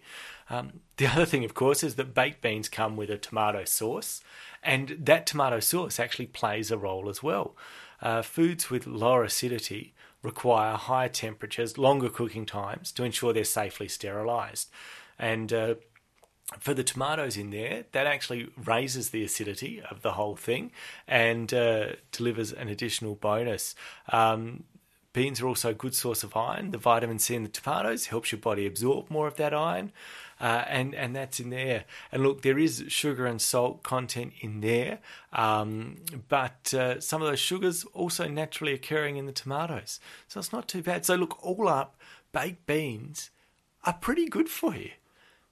[0.48, 4.22] Um, the other thing, of course, is that baked beans come with a tomato sauce,
[4.62, 7.54] and that tomato sauce actually plays a role as well.
[8.00, 13.86] Uh, foods with lower acidity require higher temperatures, longer cooking times to ensure they're safely
[13.86, 14.70] sterilised.
[15.18, 15.74] And uh,
[16.60, 20.72] for the tomatoes in there, that actually raises the acidity of the whole thing
[21.06, 23.74] and uh, delivers an additional bonus.
[24.08, 24.64] Um,
[25.12, 26.70] beans are also a good source of iron.
[26.70, 29.92] The vitamin C in the tomatoes helps your body absorb more of that iron,
[30.40, 31.84] uh, and and that's in there.
[32.10, 35.00] And look, there is sugar and salt content in there,
[35.32, 40.52] um, but uh, some of those sugars also naturally occurring in the tomatoes, so it's
[40.52, 41.04] not too bad.
[41.04, 41.96] So look, all up,
[42.32, 43.30] baked beans
[43.84, 44.90] are pretty good for you.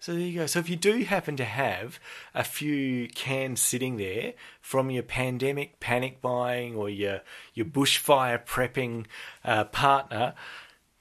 [0.00, 0.46] So there you go.
[0.46, 2.00] So if you do happen to have
[2.34, 4.32] a few cans sitting there
[4.62, 7.20] from your pandemic panic buying or your
[7.52, 9.04] your bushfire prepping
[9.44, 10.32] uh, partner,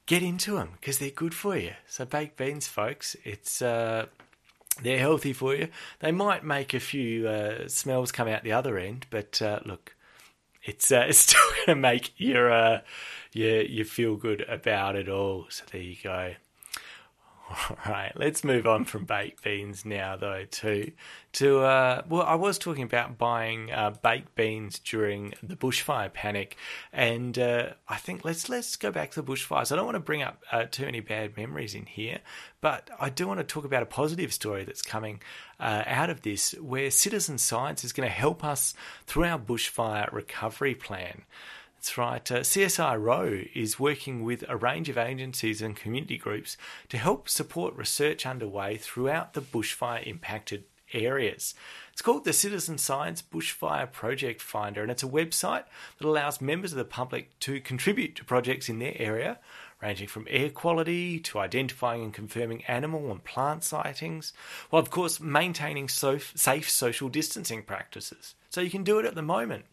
[0.05, 1.71] get into them because they're good for you.
[1.88, 4.07] So baked beans, folks, it's uh,
[4.83, 5.69] they're healthy for you.
[5.99, 9.95] They might make a few uh, smells come out the other end, but uh, look,
[10.63, 12.81] it's uh, it's still going to make your uh,
[13.31, 15.45] you you feel good about it all.
[15.47, 16.33] So there you go.
[17.69, 20.91] All right, let's move on from baked beans now, though, to
[21.33, 26.57] to uh, well, I was talking about buying uh, baked beans during the bushfire panic,
[26.93, 29.71] and uh, I think let's let's go back to the bushfires.
[29.71, 32.19] I don't want to bring up uh, too many bad memories in here,
[32.62, 35.19] but I do want to talk about a positive story that's coming
[35.59, 38.75] uh, out of this, where citizen science is going to help us
[39.07, 41.23] through our bushfire recovery plan.
[41.79, 42.29] That's right.
[42.29, 46.57] Uh, CSIRO is working with a range of agencies and community groups
[46.89, 51.55] to help support research underway throughout the bushfire impacted areas.
[51.93, 55.63] It's called the Citizen Science Bushfire Project Finder, and it's a website
[55.97, 59.39] that allows members of the public to contribute to projects in their area,
[59.81, 64.33] ranging from air quality to identifying and confirming animal and plant sightings,
[64.69, 68.35] while of course maintaining safe social distancing practices.
[68.49, 69.63] So you can do it at the moment.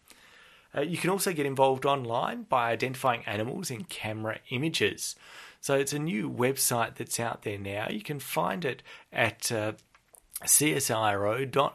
[0.77, 5.17] Uh, you can also get involved online by identifying animals in camera images.
[5.61, 7.89] So it's a new website that's out there now.
[7.89, 9.73] You can find it at uh,
[10.45, 11.71] csiro.au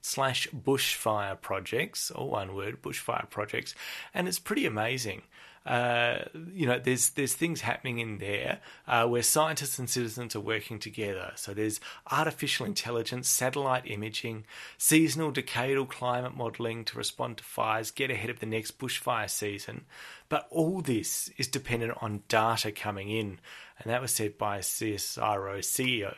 [0.00, 3.74] slash bushfire projects, or one word, bushfire projects,
[4.14, 5.22] and it's pretty amazing.
[5.68, 10.40] Uh, you know, there's there's things happening in there uh, where scientists and citizens are
[10.40, 11.32] working together.
[11.36, 11.78] So there's
[12.10, 14.46] artificial intelligence, satellite imaging,
[14.78, 19.84] seasonal decadal climate modelling to respond to fires, get ahead of the next bushfire season.
[20.30, 23.38] But all this is dependent on data coming in,
[23.78, 26.14] and that was said by CSIRO CEO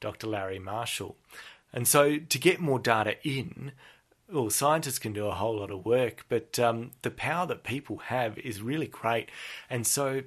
[0.00, 0.28] Dr.
[0.28, 1.16] Larry Marshall.
[1.74, 3.72] And so to get more data in,
[4.30, 7.98] well, scientists can do a whole lot of work, but um, the power that people
[7.98, 9.30] have is really great.
[9.68, 10.22] And so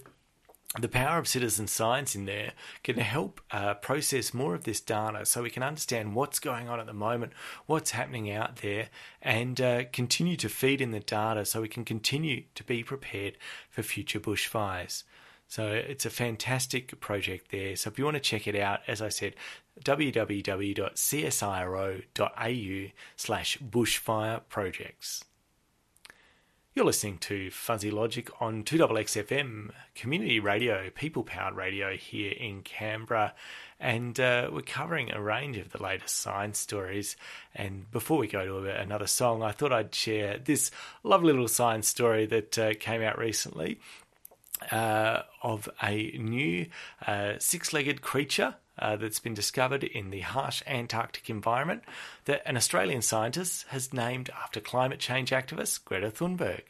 [0.79, 2.51] the power of citizen science in there
[2.83, 6.79] can help uh, process more of this data so we can understand what's going on
[6.79, 7.33] at the moment,
[7.65, 8.89] what's happening out there,
[9.21, 13.37] and uh, continue to feed in the data so we can continue to be prepared
[13.69, 15.03] for future bushfires.
[15.47, 17.75] So it's a fantastic project there.
[17.77, 19.35] So if you want to check it out, as I said,
[19.83, 20.91] www.csiro.au
[23.15, 25.23] slash bushfire projects.
[26.77, 33.33] You're listening to Fuzzy Logic on 2XXFM, community radio, people powered radio here in Canberra.
[33.79, 37.17] And uh, we're covering a range of the latest science stories.
[37.55, 40.69] And before we go to another song, I thought I'd share this
[41.01, 43.79] lovely little science story that uh, came out recently
[44.71, 46.67] uh, of a new
[47.07, 48.53] uh, six legged creature.
[48.79, 51.83] Uh, that's been discovered in the harsh Antarctic environment
[52.25, 56.61] that an Australian scientist has named after climate change activist Greta Thunberg.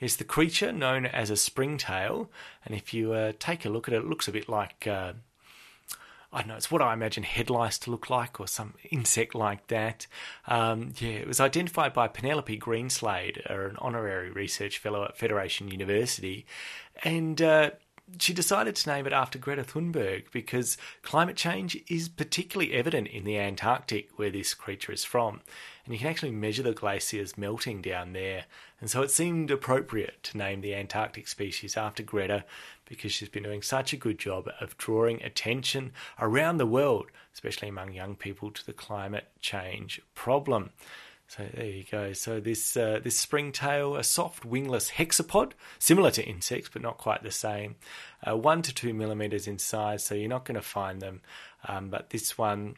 [0.00, 2.28] It's the creature known as a springtail,
[2.64, 5.12] and if you uh, take a look at it, it looks a bit like uh,
[6.30, 9.34] I don't know, it's what I imagine head lice to look like or some insect
[9.34, 10.06] like that.
[10.46, 16.44] Um, yeah, it was identified by Penelope Greenslade, an honorary research fellow at Federation University,
[17.02, 17.70] and uh,
[18.18, 23.24] she decided to name it after Greta Thunberg because climate change is particularly evident in
[23.24, 25.40] the Antarctic, where this creature is from.
[25.84, 28.44] And you can actually measure the glaciers melting down there.
[28.80, 32.44] And so it seemed appropriate to name the Antarctic species after Greta
[32.86, 37.68] because she's been doing such a good job of drawing attention around the world, especially
[37.68, 40.70] among young people, to the climate change problem.
[41.28, 42.14] So there you go.
[42.14, 47.22] So this uh, this springtail, a soft wingless hexapod, similar to insects but not quite
[47.22, 47.76] the same,
[48.26, 50.02] uh, one to two millimeters in size.
[50.02, 51.20] So you're not going to find them,
[51.66, 52.76] um, but this one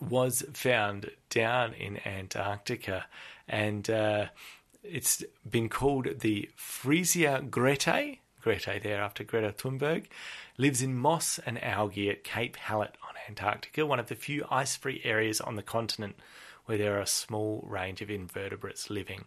[0.00, 3.06] was found down in Antarctica,
[3.48, 4.26] and uh,
[4.82, 8.18] it's been called the Friesea gretae.
[8.42, 10.06] Gretae there after Greta Thunberg,
[10.56, 15.02] lives in moss and algae at Cape Hallett on Antarctica, one of the few ice-free
[15.04, 16.16] areas on the continent
[16.66, 19.24] where there are a small range of invertebrates living.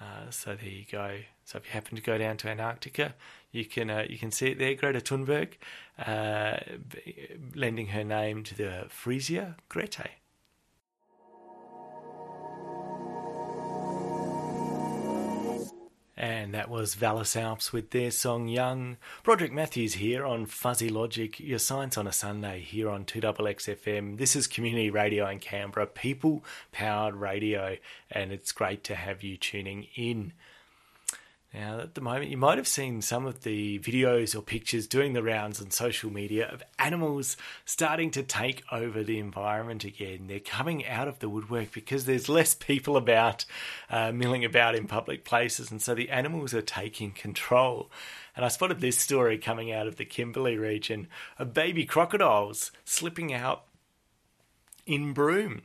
[0.00, 1.20] Uh, so there you go.
[1.44, 3.14] So if you happen to go down to Antarctica,
[3.52, 4.74] you can uh, you can see it there.
[4.74, 5.52] Greta Thunberg,
[6.04, 6.56] uh,
[7.54, 10.10] lending her name to the Friesea gretae.
[16.24, 18.96] And that was Vallis Alps with their song Young.
[19.24, 24.16] Broderick Matthews here on Fuzzy Logic, your science on a Sunday here on 2XXFM.
[24.16, 27.76] This is community radio in Canberra, people powered radio,
[28.10, 30.32] and it's great to have you tuning in.
[31.54, 35.12] Now, at the moment, you might have seen some of the videos or pictures doing
[35.12, 40.26] the rounds on social media of animals starting to take over the environment again.
[40.26, 43.44] They're coming out of the woodwork because there's less people about
[43.88, 47.88] uh, milling about in public places, and so the animals are taking control.
[48.34, 51.06] And I spotted this story coming out of the Kimberley region
[51.38, 53.62] of baby crocodiles slipping out
[54.86, 55.62] in Broome.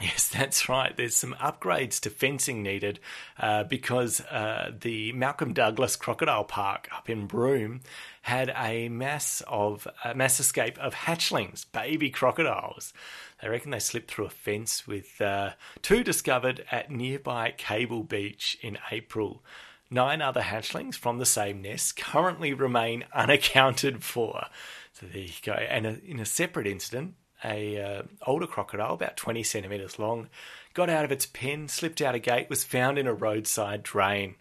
[0.00, 0.96] Yes, that's right.
[0.96, 2.98] There's some upgrades to fencing needed
[3.38, 7.80] uh, because uh, the Malcolm Douglas Crocodile Park up in Broome
[8.22, 12.92] had a mass of a mass escape of hatchlings, baby crocodiles.
[13.40, 18.58] They reckon they slipped through a fence with uh, two discovered at nearby Cable Beach
[18.62, 19.44] in April.
[19.90, 24.46] Nine other hatchlings from the same nest currently remain unaccounted for.
[24.92, 25.52] So there you go.
[25.52, 30.28] And in a separate incident, a uh, older crocodile, about 20 centimetres long,
[30.72, 34.36] got out of its pen, slipped out a gate, was found in a roadside drain.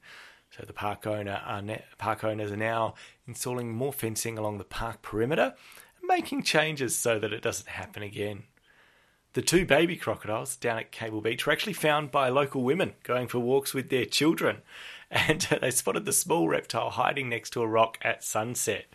[0.55, 2.93] So the park owner ne- park owners are now
[3.27, 5.55] installing more fencing along the park perimeter,
[5.99, 8.43] and making changes so that it doesn't happen again.
[9.33, 13.27] The two baby crocodiles down at Cable Beach were actually found by local women going
[13.27, 14.61] for walks with their children,
[15.11, 18.85] and they spotted the small reptile hiding next to a rock at sunset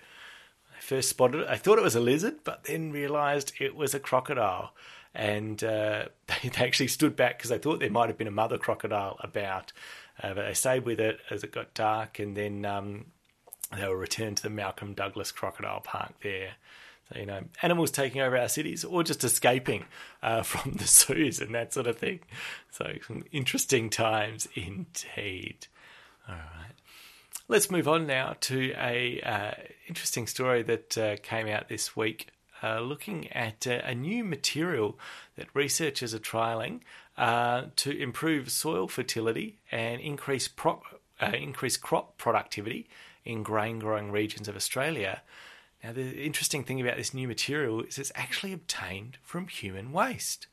[0.88, 4.00] first spotted it, I thought it was a lizard, but then realised it was a
[4.00, 4.72] crocodile.
[5.14, 8.32] And uh, they, they, actually stood back because they thought there might have been a
[8.32, 9.72] mother crocodile about.
[10.22, 13.06] Uh, but they stayed with it as it got dark, and then um,
[13.76, 16.52] they were returned to the Malcolm Douglas Crocodile Park there.
[17.12, 19.84] So, you know, animals taking over our cities or just escaping
[20.22, 22.20] uh, from the zoos and that sort of thing.
[22.70, 25.66] So, some interesting times indeed.
[26.26, 26.67] All right.
[27.50, 29.52] Let's move on now to a uh,
[29.88, 32.28] interesting story that uh, came out this week,
[32.62, 34.98] uh, looking at uh, a new material
[35.36, 36.80] that researchers are trialing
[37.16, 40.82] uh, to improve soil fertility and increase prop,
[41.22, 42.86] uh, increase crop productivity
[43.24, 45.22] in grain growing regions of Australia.
[45.82, 50.48] Now, the interesting thing about this new material is it's actually obtained from human waste.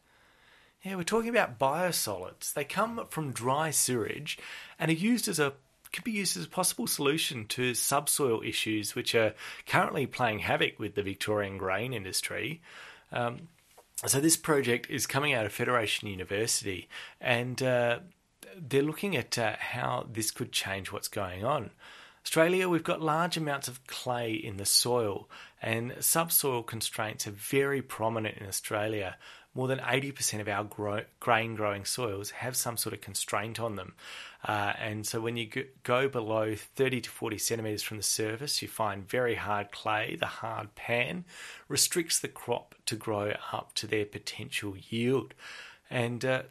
[0.82, 2.54] Yeah, we're talking about biosolids.
[2.54, 4.38] They come from dry sewage
[4.80, 5.56] and are used as a
[5.96, 9.34] can be used as a possible solution to subsoil issues which are
[9.66, 12.62] currently playing havoc with the Victorian grain industry.
[13.12, 13.48] Um,
[14.06, 16.90] so, this project is coming out of Federation University
[17.22, 18.00] and uh,
[18.58, 21.72] they're looking at uh, how this could change what's going on.
[22.26, 25.30] Australia, we've got large amounts of clay in the soil,
[25.62, 29.16] and subsoil constraints are very prominent in Australia.
[29.56, 33.78] More than 80% of our grow- grain growing soils have some sort of constraint on
[33.78, 33.96] them.
[34.48, 35.50] Uh, and so when you
[35.84, 40.18] go below 30 to 40 centimetres from the surface, you find very hard clay.
[40.20, 41.26] The hard pan
[41.68, 45.34] restricts the crop to grow up to their potential yield.
[45.90, 46.44] And uh,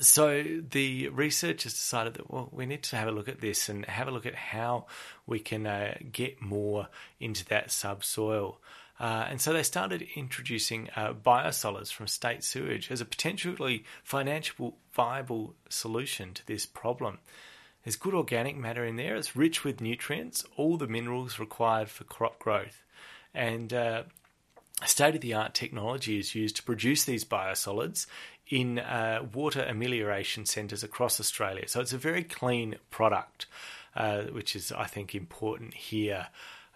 [0.00, 3.84] so the researchers decided that well we need to have a look at this and
[3.84, 4.86] have a look at how
[5.26, 6.88] we can uh, get more
[7.20, 8.58] into that subsoil.
[9.00, 14.72] Uh, and so they started introducing uh, biosolids from state sewage as a potentially financially
[14.92, 17.18] viable solution to this problem.
[17.82, 19.16] There's good organic matter in there.
[19.16, 22.82] It's rich with nutrients, all the minerals required for crop growth,
[23.34, 24.04] and uh,
[24.86, 28.06] state of the art technology is used to produce these biosolids
[28.48, 31.66] in uh, water amelioration centres across Australia.
[31.68, 33.46] So it's a very clean product,
[33.96, 36.28] uh, which is, I think, important here.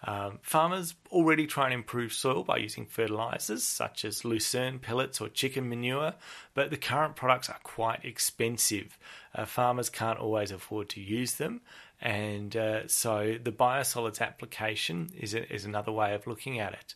[0.03, 5.27] Um, farmers already try and improve soil by using fertilisers such as lucerne pellets or
[5.27, 6.13] chicken manure,
[6.53, 8.97] but the current products are quite expensive.
[9.35, 11.61] Uh, farmers can't always afford to use them,
[12.01, 16.95] and uh, so the biosolids application is, a, is another way of looking at it.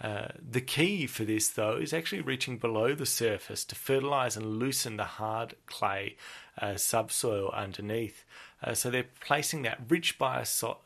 [0.00, 4.58] Uh, the key for this, though, is actually reaching below the surface to fertilise and
[4.58, 6.16] loosen the hard clay
[6.56, 8.24] uh, subsoil underneath.
[8.64, 10.78] Uh, so they're placing that rich biosol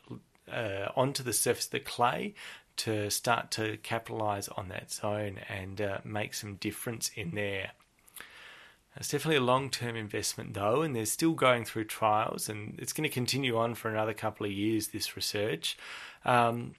[0.50, 2.34] uh, onto the surface of the clay
[2.76, 7.70] to start to capitalise on that zone and uh, make some difference in there.
[8.96, 12.92] It's definitely a long term investment though, and they're still going through trials, and it's
[12.92, 14.88] going to continue on for another couple of years.
[14.88, 15.76] This research,
[16.24, 16.76] um,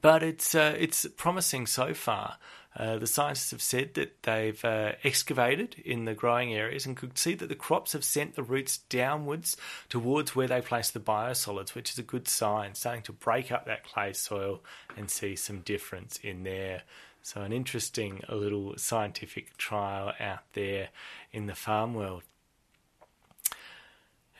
[0.00, 2.38] but it's uh, it's promising so far.
[2.76, 7.16] Uh, the scientists have said that they've uh, excavated in the growing areas and could
[7.16, 9.56] see that the crops have sent the roots downwards
[9.88, 13.66] towards where they place the biosolids, which is a good sign, starting to break up
[13.66, 14.60] that clay soil
[14.96, 16.82] and see some difference in there.
[17.22, 20.88] So, an interesting little scientific trial out there
[21.32, 22.22] in the farm world.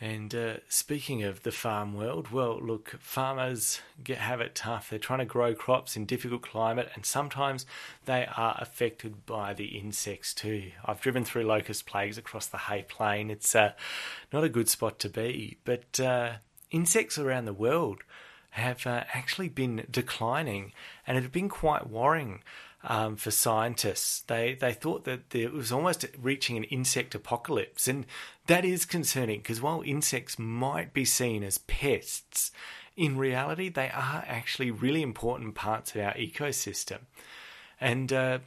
[0.00, 4.90] And uh, speaking of the farm world, well, look, farmers get, have it tough.
[4.90, 7.64] They're trying to grow crops in difficult climate, and sometimes
[8.04, 10.72] they are affected by the insects too.
[10.84, 13.30] I've driven through locust plagues across the Hay Plain.
[13.30, 13.72] It's uh,
[14.32, 16.32] not a good spot to be, but uh,
[16.72, 18.02] insects around the world
[18.50, 20.72] have uh, actually been declining,
[21.06, 22.42] and it has been quite worrying
[22.84, 24.20] um, for scientists.
[24.20, 28.06] They they thought that it was almost reaching an insect apocalypse, and
[28.46, 32.50] that is concerning because while insects might be seen as pests,
[32.96, 37.00] in reality they are actually really important parts of our ecosystem,
[37.80, 38.12] and.
[38.12, 38.38] Uh,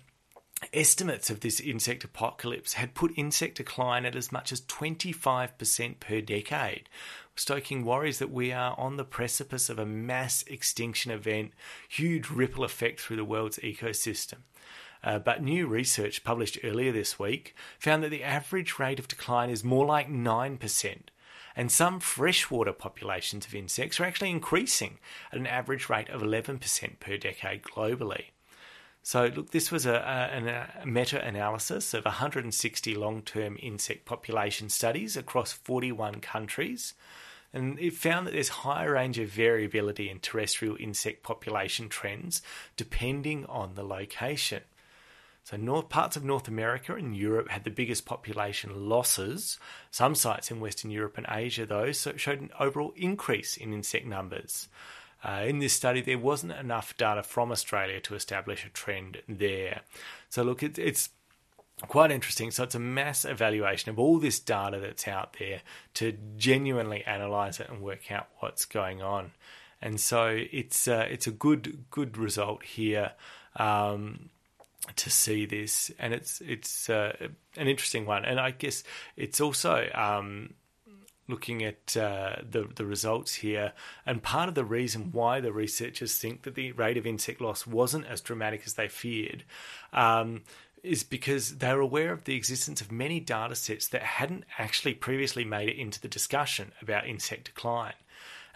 [0.74, 6.22] estimates of this insect apocalypse had put insect decline at as much as 25% per
[6.22, 6.90] decade,
[7.36, 11.52] stoking worries that we are on the precipice of a mass extinction event,
[11.88, 14.38] huge ripple effect through the world's ecosystem.
[15.08, 19.50] Uh, but new research published earlier this week found that the average rate of decline
[19.50, 20.98] is more like 9%.
[21.56, 24.98] And some freshwater populations of insects are actually increasing
[25.32, 28.26] at an average rate of 11% per decade globally.
[29.02, 34.68] So, look, this was a, a, a meta analysis of 160 long term insect population
[34.68, 36.96] studies across 41 countries
[37.54, 42.42] and it found that there's a higher range of variability in terrestrial insect population trends
[42.76, 44.64] depending on the location.
[45.48, 49.58] So, north parts of North America and Europe had the biggest population losses.
[49.92, 54.68] Some sites in Western Europe and Asia, though, showed an overall increase in insect numbers.
[55.24, 59.84] Uh, in this study, there wasn't enough data from Australia to establish a trend there.
[60.28, 61.12] So, look, it, it's
[61.88, 62.52] quite interesting.
[62.52, 65.62] So it's a mass evaluation of all this data that's out there
[65.94, 69.32] to genuinely analyze it and work out what's going on.
[69.82, 73.14] And so it's uh, it's a good good result here
[73.56, 74.30] um,
[74.96, 77.14] to see this, and it's it's uh,
[77.58, 78.26] an interesting one.
[78.26, 78.84] And I guess
[79.16, 80.54] it's also um,
[81.28, 83.74] looking at uh, the the results here,
[84.06, 87.68] and part of the reason why the researchers think that the rate of insect loss
[87.68, 89.44] wasn't as dramatic as they feared.
[89.94, 90.44] Um,
[90.84, 95.44] is because they're aware of the existence of many data sets that hadn't actually previously
[95.44, 97.96] made it into the discussion about insect decline.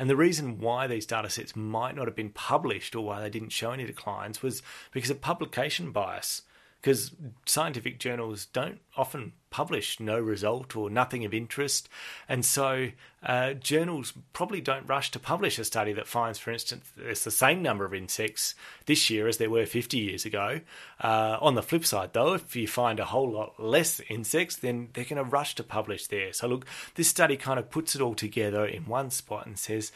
[0.01, 3.29] And the reason why these data sets might not have been published or why they
[3.29, 6.41] didn't show any declines was because of publication bias
[6.81, 7.11] because
[7.45, 11.87] scientific journals don't often publish no result or nothing of interest.
[12.27, 12.87] And so
[13.21, 17.29] uh, journals probably don't rush to publish a study that finds, for instance, there's the
[17.29, 18.55] same number of insects
[18.87, 20.61] this year as there were 50 years ago.
[20.99, 24.89] Uh, on the flip side, though, if you find a whole lot less insects, then
[24.93, 26.33] they're going to rush to publish there.
[26.33, 29.91] So, look, this study kind of puts it all together in one spot and says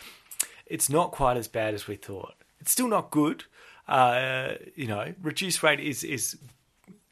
[0.68, 2.34] it's not quite as bad as we thought.
[2.60, 3.46] It's still not good.
[3.88, 6.38] Uh, you know, reduced rate is is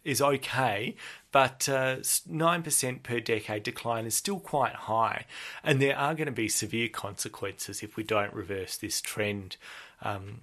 [0.04, 0.96] is okay,
[1.32, 5.26] but uh, 9% per decade decline is still quite high.
[5.64, 9.58] And there are going to be severe consequences if we don't reverse this trend.
[10.02, 10.42] Um,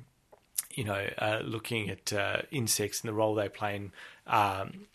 [0.73, 3.93] you know, uh, looking at uh, insects and the role they play in
[4.27, 4.87] um,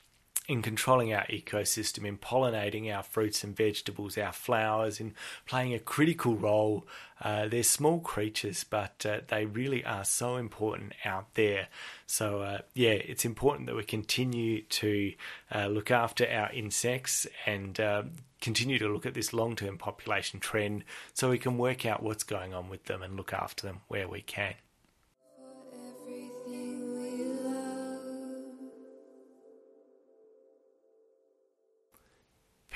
[0.47, 5.13] in controlling our ecosystem, in pollinating our fruits and vegetables, our flowers, in
[5.45, 6.87] playing a critical role.
[7.21, 11.67] Uh, they're small creatures, but uh, they really are so important out there.
[12.05, 15.13] So, uh, yeah, it's important that we continue to
[15.53, 18.03] uh, look after our insects and uh,
[18.41, 20.83] continue to look at this long term population trend
[21.13, 24.07] so we can work out what's going on with them and look after them where
[24.07, 24.53] we can.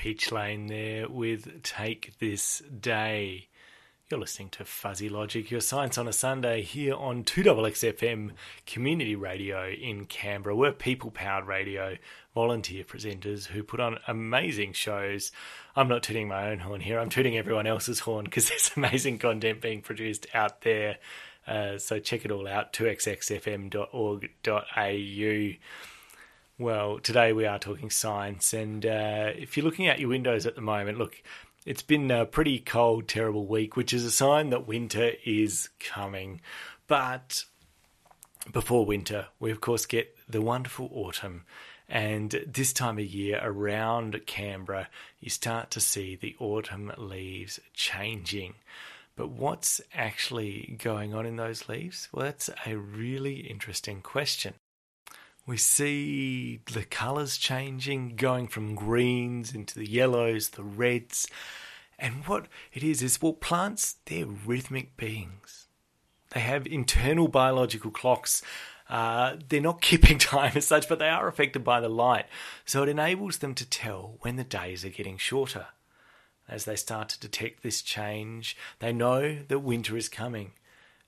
[0.00, 3.48] Peach Lane there with Take This Day.
[4.08, 8.30] You're listening to Fuzzy Logic, your science on a Sunday here on 2XXFM
[8.64, 10.56] Community Radio in Canberra.
[10.56, 11.98] We're people powered radio,
[12.34, 15.32] volunteer presenters who put on amazing shows.
[15.76, 19.18] I'm not tooting my own horn here, I'm tooting everyone else's horn because there's amazing
[19.18, 20.96] content being produced out there.
[21.46, 25.58] Uh, so check it all out 2xxfm.org.au.
[26.60, 30.56] Well, today we are talking science, and uh, if you're looking out your windows at
[30.56, 31.22] the moment, look,
[31.64, 36.42] it's been a pretty cold, terrible week, which is a sign that winter is coming.
[36.86, 37.46] But
[38.52, 41.44] before winter, we of course get the wonderful autumn.
[41.88, 48.52] And this time of year around Canberra, you start to see the autumn leaves changing.
[49.16, 52.10] But what's actually going on in those leaves?
[52.12, 54.52] Well, that's a really interesting question.
[55.46, 61.26] We see the colours changing, going from greens into the yellows, the reds.
[61.98, 65.66] And what it is, is well, plants, they're rhythmic beings.
[66.30, 68.42] They have internal biological clocks.
[68.88, 72.26] Uh, they're not keeping time as such, but they are affected by the light.
[72.64, 75.66] So it enables them to tell when the days are getting shorter.
[76.48, 80.52] As they start to detect this change, they know that winter is coming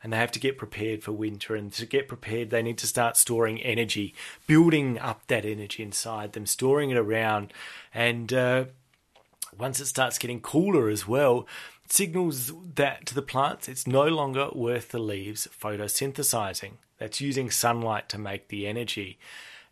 [0.02, 1.54] and they have to get prepared for winter.
[1.54, 4.14] And to get prepared, they need to start storing energy,
[4.46, 7.52] building up that energy inside them, storing it around.
[7.94, 8.64] And uh,
[9.56, 11.46] once it starts getting cooler as well,
[11.88, 16.72] signals that to the plants it's no longer worth the leaves photosynthesizing.
[16.98, 19.18] That's using sunlight to make the energy.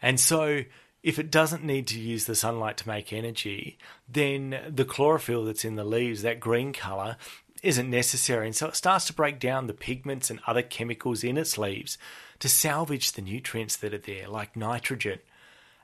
[0.02, 0.64] And so
[1.02, 3.78] if it doesn't need to use the sunlight to make energy,
[4.08, 7.16] then the chlorophyll that's in the leaves, that green color,
[7.62, 8.46] isn't necessary.
[8.46, 11.98] And so it starts to break down the pigments and other chemicals in its leaves
[12.38, 15.20] to salvage the nutrients that are there, like nitrogen.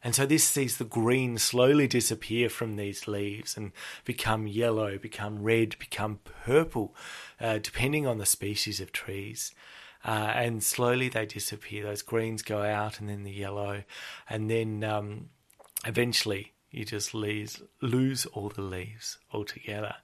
[0.03, 3.73] And so this sees the green slowly disappear from these leaves and
[4.05, 6.95] become yellow, become red, become purple,
[7.41, 9.53] uh, depending on the species of trees.
[10.05, 11.83] Uh, and slowly they disappear.
[11.83, 13.83] Those greens go out, and then the yellow,
[14.31, 15.31] and then um,
[15.85, 19.97] eventually you just lose, lose all the leaves altogether.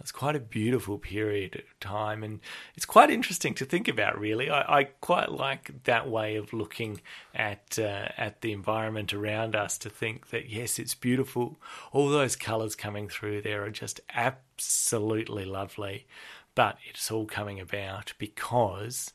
[0.00, 2.40] It's quite a beautiful period of time, and
[2.74, 4.18] it's quite interesting to think about.
[4.18, 7.00] Really, I, I quite like that way of looking
[7.34, 9.76] at uh, at the environment around us.
[9.78, 11.58] To think that yes, it's beautiful.
[11.92, 16.06] All those colours coming through there are just absolutely lovely,
[16.54, 19.12] but it's all coming about because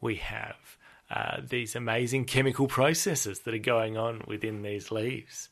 [0.00, 0.76] we have
[1.10, 5.49] uh, these amazing chemical processes that are going on within these leaves.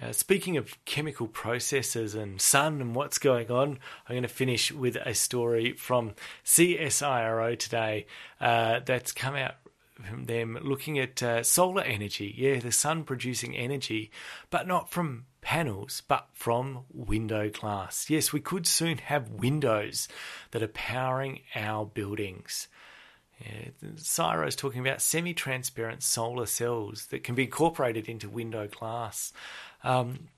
[0.00, 3.78] Uh, speaking of chemical processes and sun and what's going on,
[4.08, 6.12] I'm going to finish with a story from
[6.44, 8.06] CSIRO today
[8.40, 9.56] uh, that's come out
[10.02, 12.34] from them looking at uh, solar energy.
[12.36, 14.10] Yeah, the sun producing energy,
[14.50, 18.08] but not from panels, but from window glass.
[18.08, 20.08] Yes, we could soon have windows
[20.52, 22.68] that are powering our buildings.
[23.44, 29.32] Yeah, is talking about semi transparent solar cells that can be incorporated into window glass.
[29.82, 30.28] Um,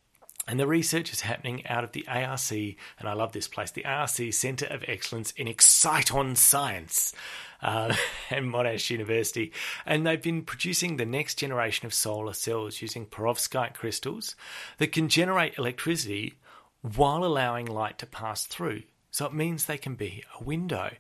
[0.46, 3.86] and the research is happening out of the ARC, and I love this place, the
[3.86, 7.14] ARC Centre of Excellence in Exciton Science
[7.62, 7.94] uh,
[8.30, 9.52] and Monash University.
[9.86, 14.36] And they've been producing the next generation of solar cells using perovskite crystals
[14.76, 16.34] that can generate electricity
[16.82, 18.82] while allowing light to pass through.
[19.10, 20.90] So it means they can be a window.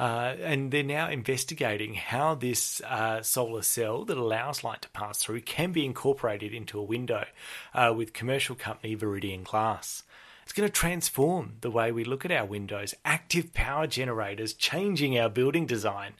[0.00, 5.18] Uh, and they're now investigating how this uh, solar cell that allows light to pass
[5.18, 7.26] through can be incorporated into a window
[7.74, 10.04] uh, with commercial company Viridian Glass.
[10.42, 12.94] It's going to transform the way we look at our windows.
[13.04, 16.14] Active power generators changing our building design.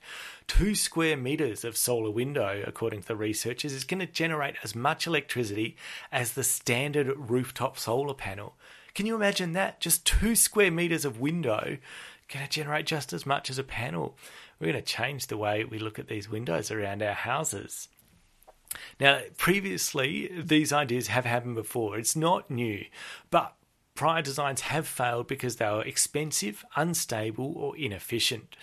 [0.45, 4.75] Two square meters of solar window, according to the researchers, is going to generate as
[4.75, 5.75] much electricity
[6.11, 8.53] as the standard rooftop solar panel.
[8.93, 9.79] Can you imagine that?
[9.79, 11.77] Just two square meters of window
[12.33, 14.17] going to generate just as much as a panel.
[14.59, 17.87] We're going to change the way we look at these windows around our houses.
[18.99, 21.97] Now, previously, these ideas have happened before.
[21.97, 22.85] It's not new,
[23.29, 23.55] but
[23.95, 28.55] prior designs have failed because they were expensive, unstable, or inefficient.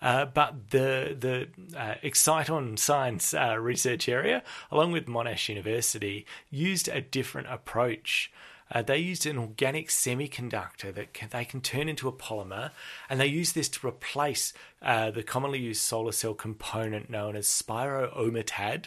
[0.00, 6.88] Uh, but the the uh, Exciton Science uh, research area, along with Monash University, used
[6.88, 8.32] a different approach.
[8.72, 12.70] Uh, they used an organic semiconductor that can, they can turn into a polymer,
[13.08, 17.46] and they use this to replace uh, the commonly used solar cell component known as
[17.46, 18.86] spiro-OMeTAD,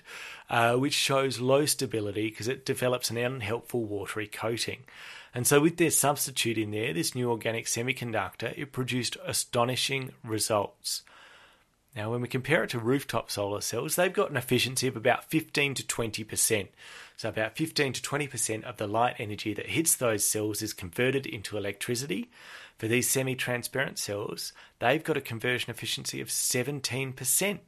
[0.50, 4.80] uh, which shows low stability because it develops an unhelpful watery coating.
[5.36, 11.04] And so, with their substitute in there, this new organic semiconductor, it produced astonishing results.
[11.96, 15.30] Now, when we compare it to rooftop solar cells, they've got an efficiency of about
[15.30, 16.68] 15 to 20%.
[17.16, 21.26] So, about 15 to 20% of the light energy that hits those cells is converted
[21.26, 22.30] into electricity.
[22.78, 27.60] For these semi transparent cells, they've got a conversion efficiency of 17%.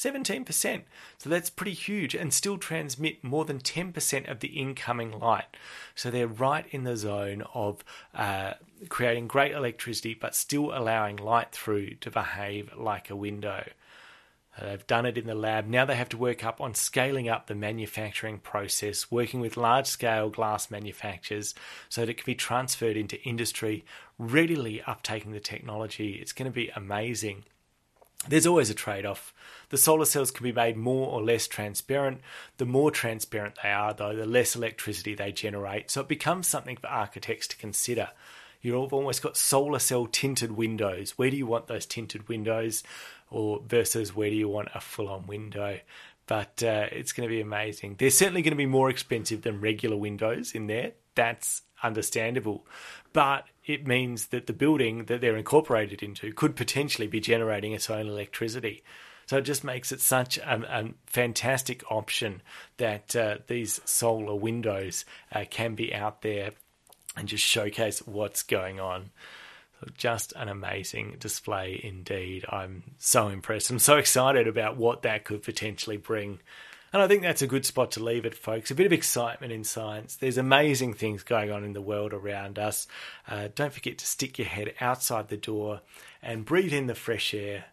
[0.00, 0.82] 17%.
[1.18, 5.56] So that's pretty huge and still transmit more than 10% of the incoming light.
[5.94, 7.84] So they're right in the zone of
[8.14, 8.54] uh,
[8.88, 13.64] creating great electricity but still allowing light through to behave like a window.
[14.60, 15.66] They've done it in the lab.
[15.66, 19.86] Now they have to work up on scaling up the manufacturing process, working with large
[19.86, 21.54] scale glass manufacturers
[21.88, 23.84] so that it can be transferred into industry,
[24.18, 26.18] readily uptaking the technology.
[26.20, 27.44] It's going to be amazing.
[28.28, 29.32] There's always a trade off.
[29.70, 32.20] The solar cells can be made more or less transparent.
[32.58, 35.90] The more transparent they are, though, the less electricity they generate.
[35.90, 38.10] So it becomes something for architects to consider.
[38.60, 41.12] You've almost got solar cell tinted windows.
[41.16, 42.82] Where do you want those tinted windows?
[43.30, 45.78] Or versus where do you want a full on window?
[46.26, 47.96] But uh, it's going to be amazing.
[47.98, 50.92] They're certainly going to be more expensive than regular windows in there.
[51.14, 52.66] That's understandable.
[53.12, 57.90] But it means that the building that they're incorporated into could potentially be generating its
[57.90, 58.82] own electricity.
[59.26, 62.42] So it just makes it such a, a fantastic option
[62.78, 66.50] that uh, these solar windows uh, can be out there
[67.16, 69.10] and just showcase what's going on.
[69.96, 72.44] Just an amazing display indeed.
[72.48, 73.70] I'm so impressed.
[73.70, 76.40] I'm so excited about what that could potentially bring.
[76.92, 78.70] And I think that's a good spot to leave it, folks.
[78.70, 80.16] A bit of excitement in science.
[80.16, 82.88] There's amazing things going on in the world around us.
[83.28, 85.82] Uh, don't forget to stick your head outside the door
[86.20, 87.66] and breathe in the fresh air.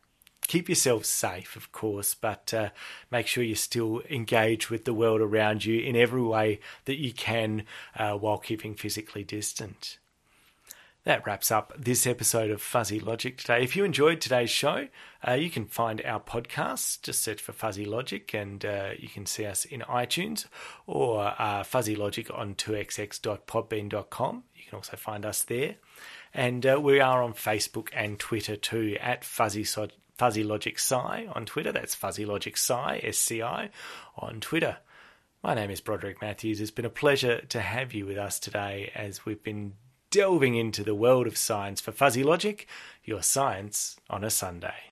[0.47, 2.69] Keep yourself safe, of course, but uh,
[3.11, 7.11] make sure you still engage with the world around you in every way that you
[7.11, 7.65] can
[7.97, 9.97] uh, while keeping physically distant.
[11.07, 13.63] That wraps up this episode of Fuzzy Logic today.
[13.63, 14.89] If you enjoyed today's show,
[15.25, 17.01] uh, you can find our podcast.
[17.01, 20.47] Just search for Fuzzy Logic and uh, you can see us in iTunes
[20.85, 24.43] or uh, Fuzzy Logic on 2xx.podbean.com.
[24.53, 25.75] You can also find us there.
[26.33, 29.87] And uh, we are on Facebook and Twitter too at Fuzzy, so-
[30.17, 31.71] Fuzzy Logic Sci on Twitter.
[31.71, 33.69] That's Fuzzy Logic Sci, S C I,
[34.17, 34.79] on Twitter.
[35.41, 36.59] My name is Broderick Matthews.
[36.59, 39.75] It's been a pleasure to have you with us today as we've been
[40.11, 42.67] delving into the world of science for Fuzzy Logic,
[43.03, 44.91] your science on a Sunday.